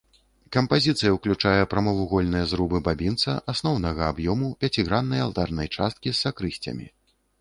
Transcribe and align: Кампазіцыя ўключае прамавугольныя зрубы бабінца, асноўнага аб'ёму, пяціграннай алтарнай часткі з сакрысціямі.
Кампазіцыя 0.55 1.09
ўключае 1.17 1.61
прамавугольныя 1.73 2.47
зрубы 2.53 2.77
бабінца, 2.87 3.37
асноўнага 3.55 4.01
аб'ёму, 4.15 4.47
пяціграннай 4.65 5.21
алтарнай 5.27 5.67
часткі 5.81 6.09
з 6.15 6.19
сакрысціямі. 6.23 6.87